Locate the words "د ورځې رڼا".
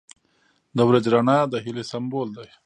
0.77-1.39